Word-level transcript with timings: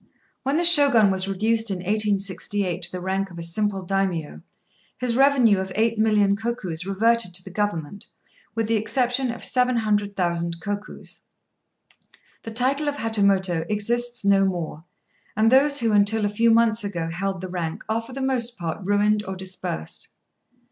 When 0.41 0.57
the 0.57 0.63
Shogun 0.65 1.11
was 1.11 1.27
reduced 1.27 1.69
in 1.69 1.75
1868 1.77 2.81
to 2.81 2.91
the 2.91 2.99
rank 3.01 3.29
of 3.29 3.37
a 3.37 3.43
simple 3.43 3.83
Daimio, 3.85 4.41
his 4.97 5.15
revenue 5.15 5.59
of 5.59 5.71
eight 5.75 5.99
million 5.99 6.35
kokus 6.35 6.87
reverted 6.87 7.35
to 7.35 7.43
the 7.43 7.51
Government, 7.51 8.07
with 8.55 8.67
the 8.67 8.77
exception 8.77 9.29
of 9.29 9.43
seven 9.43 9.77
hundred 9.77 10.15
thousand 10.15 10.59
kokus. 10.59 11.19
The 12.41 12.49
title 12.51 12.87
of 12.87 12.95
Hatamoto 12.95 13.63
exists 13.69 14.25
no 14.25 14.43
more, 14.43 14.83
and 15.37 15.51
those 15.51 15.81
who 15.81 15.91
until 15.91 16.25
a 16.25 16.29
few 16.29 16.49
months 16.49 16.83
ago 16.83 17.11
held 17.11 17.39
the 17.39 17.47
rank 17.49 17.83
are 17.87 18.01
for 18.01 18.13
the 18.13 18.21
most 18.21 18.57
part 18.57 18.79
ruined 18.83 19.23
or 19.27 19.35
dispersed. 19.35 20.07